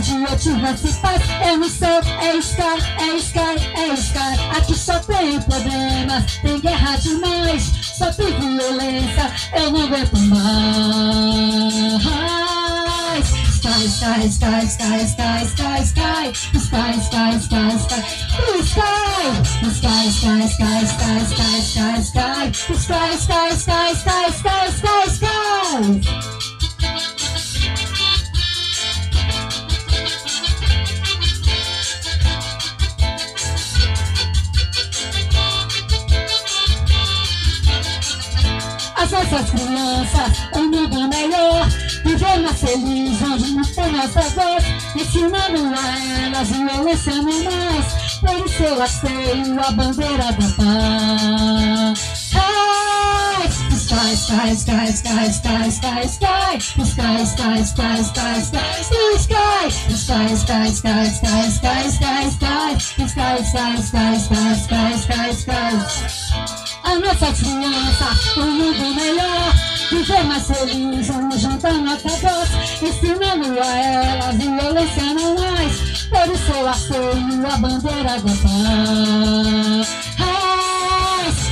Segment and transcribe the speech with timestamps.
[0.00, 2.62] dia tivesse paz Eu não sou é Sky,
[2.98, 9.70] é Sky, é Sky Aqui só tem problemas, tem guerra demais Só tem violência, eu
[9.70, 11.60] não aguento mais
[13.60, 17.80] Sky, Sky, Sky, Sky, Sky, Sky, Sky Sky, Sky, Sky, Sky
[18.60, 19.00] Sky,
[19.60, 22.32] Sky, Sky, Sky, Sky, Sky, Sky Sky, Sky,
[22.70, 26.39] Sky, Sky, Sky, Sky, Sky, Sky
[39.00, 41.66] As nossas crianças, um mundo melhor
[42.40, 47.86] mais feliz, onde não tem nossa voz Ensinando a elas violência não mais
[48.20, 51.98] Por isso eu aceio a bandeira da paz
[53.90, 58.64] Sky, sky, sky, sky, sky, sky, sky, sky, sky, sky, sky, sky,
[58.98, 65.32] blue sky, sky, sky, sky, sky, sky, sky, sky, sky, sky, sky, sky, sky, sky,
[65.32, 66.59] sky.
[66.90, 69.54] A nossa criança, o mundo melhor
[69.92, 72.50] Viver mais feliz, vamos jantar na voz,
[72.82, 79.86] Ensinando a ela, violência não mais Por isso eu aceio a bandeira do paz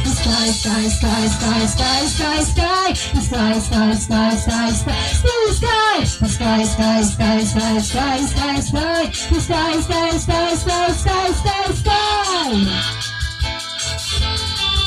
[0.08, 2.90] Sky, sky, sky, sky, sky, sky, sky
[3.22, 5.62] Sky, sky, sky, sky, sky, sky
[6.08, 9.06] Sky, sky, sky, sky, sky, sky, sky
[9.38, 12.97] Sky, sky, sky, sky, sky, sky, sky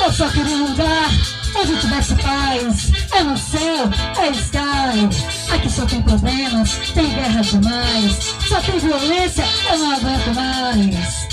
[0.03, 1.09] eu só queria um lugar
[1.55, 2.91] onde tivesse paz.
[3.11, 3.87] É no céu,
[4.19, 5.53] é sky.
[5.53, 8.35] Aqui só tem problemas, tem guerra demais.
[8.47, 11.27] Só tem violência, eu não aguento mais.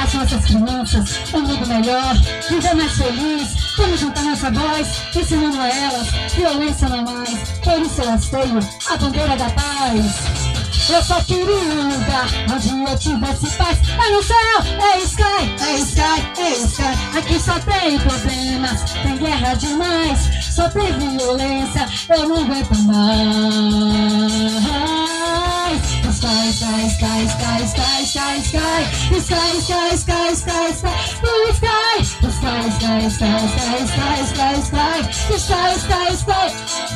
[0.00, 2.14] As nossas crianças, um mundo melhor,
[2.48, 3.48] viver mais feliz.
[3.76, 7.50] Vamos juntar nossa voz, ensinando a elas, violência não mais.
[7.64, 10.41] Por isso elas tenho a bandeira da paz.
[10.88, 13.78] Eu só queria um lugar onde eu tivesse paz.
[13.88, 14.36] É no céu,
[14.80, 17.18] é sky, é sky, é sky.
[17.18, 20.18] Aqui só tem problemas, tem guerra demais,
[20.54, 21.88] só tem violência.
[22.10, 24.32] Eu não aguento mais.
[26.12, 28.80] Sky, sky, sky, sky, sky, sky, sky,
[29.20, 34.98] sky, sky, sky, sky, sky, blue sky, sky, sky, sky, sky, sky, sky, sky,
[35.38, 36.46] sky, sky, sky,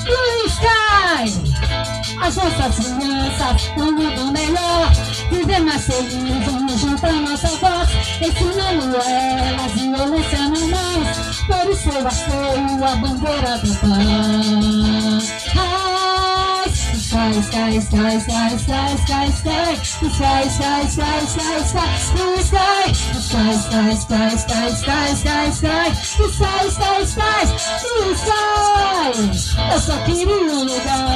[0.05, 2.06] blue sky.
[2.21, 4.91] As nossas crianças, um mundo melhor,
[5.31, 7.91] viver mais feliz, vamos juntar nossa voz,
[8.21, 15.33] ensinando elas violência não mais, por isso eu aceio a bandeira do paz.
[15.57, 15.97] Ai,
[17.07, 23.55] Sky, sky, sky, sky, sky, sky, sky, sky, sky, sky, sky, sky, blue sky, sky,
[23.57, 25.83] sky, sky, sky, sky, sky, sky,
[26.27, 27.43] sky, sky, sky,
[27.81, 29.07] blue sky.
[29.73, 31.16] Eu só queria um lugar.